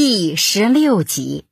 [0.00, 1.46] 第十六集：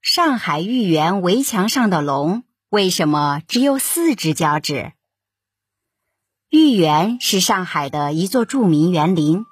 [0.00, 4.92] 上海豫园围墙上的龙为什么只有四只脚趾？
[6.48, 9.44] 豫园是上海的一座著名园林，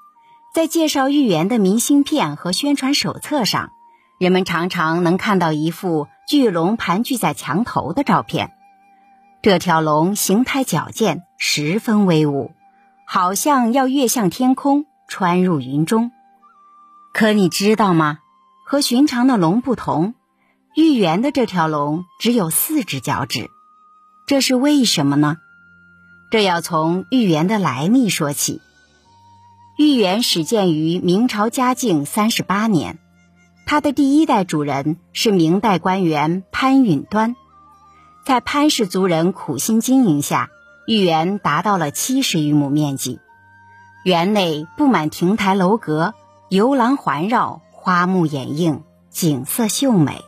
[0.54, 3.68] 在介绍豫园的明信片和宣传手册上，
[4.18, 8.52] 人们常常能看到一幅巨龙盘踞在墙头的照片。
[9.42, 12.52] 这条龙形态矫健，十分威武，
[13.06, 16.10] 好像要跃向天空，穿入云中。
[17.12, 18.18] 可你知道吗？
[18.66, 20.14] 和寻常的龙不同，
[20.74, 23.50] 豫园的这条龙只有四只脚趾，
[24.26, 25.36] 这是为什么呢？
[26.30, 28.62] 这要从豫园的来历说起。
[29.76, 32.98] 豫园始建于明朝嘉靖三十八年，
[33.66, 37.36] 它的第一代主人是明代官员潘允端，
[38.24, 40.48] 在潘氏族人苦心经营下，
[40.86, 43.20] 豫园达到了七十余亩面积，
[44.04, 46.14] 园内布满亭台楼阁。
[46.50, 50.24] 游廊环绕，花木掩映，景色秀美。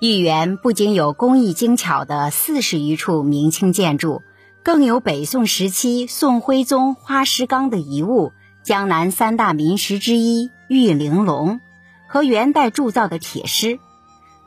[0.00, 4.22] 豫园不仅有工艺精巧的四十余处明清建筑，
[4.64, 8.32] 更有北宋时期宋徽宗花石纲的遗物——
[8.66, 11.60] 江南三大名石之一玉玲珑，
[12.08, 13.78] 和元代铸造的铁狮，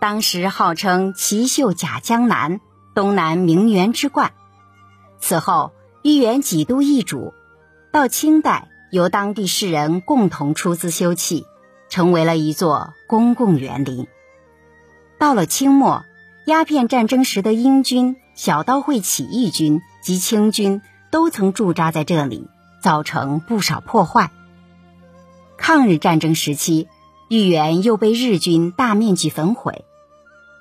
[0.02, 2.60] 当时号称“奇秀甲江南，
[2.94, 4.34] 东南名园之冠”。
[5.22, 5.72] 此后，
[6.04, 7.34] 豫园几度易主，
[7.94, 8.68] 到清代。
[8.90, 11.44] 由当地士人共同出资修葺，
[11.98, 14.06] 成为了一座公共园林。
[15.18, 16.06] 到了清末，
[16.46, 22.50] 鸦片战争时的英军、小刀会起义军及清军都曾驻扎在这里，
[22.84, 24.30] 造成不少破坏。
[25.58, 26.88] 抗日战争时期，
[27.30, 29.84] 豫园又被日军大面积焚毁。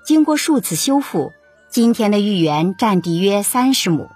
[0.07, 1.35] 经过数次修复，
[1.69, 4.09] 今天的豫园占地约三十亩。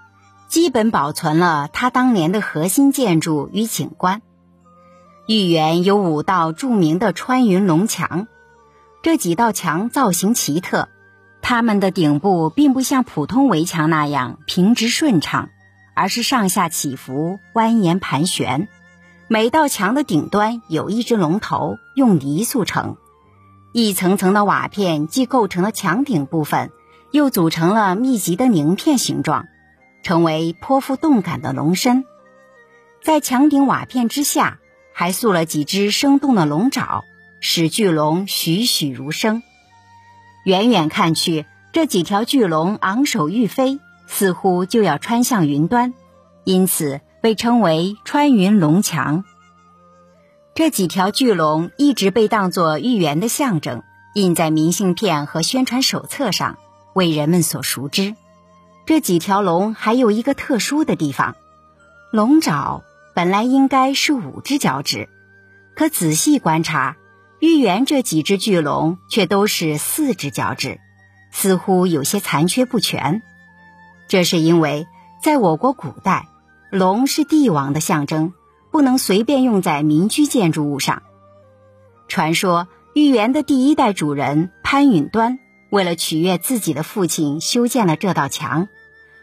[0.47, 4.23] 基本保存了它当年的核心建筑与景观。
[5.31, 8.27] 豫园有五道著名的穿云龙墙，
[9.01, 10.89] 这几道墙造型奇特，
[11.41, 15.47] 它们的顶部并不像普通围墙那样平直顺畅，
[15.95, 18.67] 而是上下起伏、蜿蜒盘旋。
[19.29, 22.97] 每道墙的顶端有一只龙头，用泥塑成，
[23.71, 26.71] 一层层的瓦片既构成了墙顶部分，
[27.11, 29.45] 又组成了密集的鳞片形状。
[30.03, 32.03] 成为颇富动感的龙身，
[33.01, 34.57] 在墙顶瓦片之下，
[34.93, 37.03] 还塑了几只生动的龙爪，
[37.39, 39.43] 使巨龙栩栩如生。
[40.45, 45.93] 远远看去，这几条巨龙昂首欲飞，似乎就要穿向云端，
[46.43, 49.23] 因此被称为“穿云龙墙”。
[50.53, 53.83] 这几条巨龙一直被当作豫园的象征，
[54.15, 56.57] 印在明信片和宣传手册上，
[56.93, 58.15] 为人们所熟知。
[58.85, 61.35] 这几条龙还有一个特殊的地方，
[62.11, 65.09] 龙爪本来应该是五只脚趾，
[65.75, 66.97] 可仔细观察，
[67.39, 70.79] 豫园这几只巨龙却都是四只脚趾，
[71.31, 73.21] 似乎有些残缺不全。
[74.07, 74.87] 这是因为
[75.21, 76.27] 在我国古代，
[76.69, 78.33] 龙是帝王的象征，
[78.71, 81.03] 不能随便用在民居建筑物上。
[82.07, 85.39] 传说豫园的第一代主人潘允端。
[85.69, 88.67] 为了取悦自己的父亲，修建了这道墙。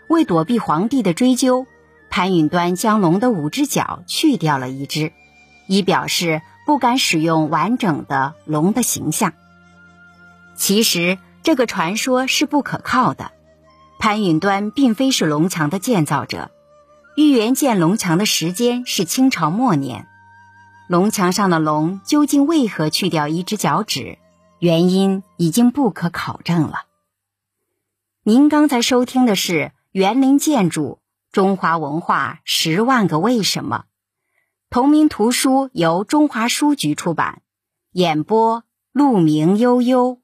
[0.09, 1.67] 为躲避皇帝的追究，
[2.11, 5.13] 潘允端将龙的五只脚去掉了一只，
[5.67, 9.35] 以表示不敢使用完整的龙的形象。
[10.57, 13.33] 其实这个传说是不可靠的。
[13.99, 16.51] 潘允端并非是龙墙的建造者。
[17.17, 20.07] 豫园建龙墙的时间是清朝末年。
[20.89, 24.19] 龙墙上的龙究竟为何去掉一只脚趾？
[24.61, 26.85] 原因已经不可考证了。
[28.23, 29.53] 您刚才收听的是
[29.93, 31.01] 《园林建筑：
[31.31, 33.85] 中华文化十万个为什么》，
[34.71, 37.43] 同名图书由中华书局出版，
[37.93, 40.21] 演播：鹿鸣悠悠。